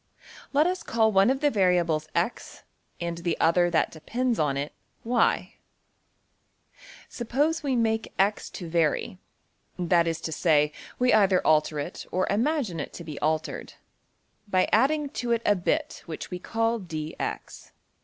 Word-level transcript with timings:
Let 0.51 0.65
us 0.65 0.81
call 0.81 1.11
one 1.11 1.29
of 1.29 1.41
the 1.41 1.51
variables~$x$, 1.51 2.63
and 2.99 3.19
the 3.19 3.39
other 3.39 3.69
that 3.69 3.91
depends 3.91 4.39
on 4.39 4.57
it~$y$. 4.57 5.53
Suppose 7.07 7.61
we 7.61 7.75
make 7.75 8.11
$x$ 8.17 8.49
to 8.49 8.67
vary, 8.67 9.19
that 9.77 10.07
is 10.07 10.19
to 10.21 10.31
say, 10.31 10.71
we 10.97 11.13
either 11.13 11.45
alter 11.45 11.77
it 11.77 12.07
or 12.11 12.25
imagine 12.31 12.79
it 12.79 12.93
to 12.93 13.03
be 13.03 13.19
altered, 13.19 13.73
by 14.47 14.67
adding 14.71 15.07
to 15.09 15.33
it 15.33 15.43
a 15.45 15.55
bit 15.55 16.01
which 16.07 16.31
we 16.31 16.39
call~$dx$. 16.39 17.69